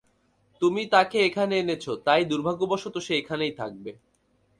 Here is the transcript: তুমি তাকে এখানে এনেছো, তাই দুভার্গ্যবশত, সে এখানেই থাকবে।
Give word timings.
তুমি 0.61 0.81
তাকে 0.85 1.17
এখানে 1.25 1.53
এনেছো, 1.59 1.91
তাই 2.05 2.21
দুভার্গ্যবশত, 2.25 2.95
সে 2.97 3.13
এখানেই 3.15 3.53
থাকবে। 3.57 3.91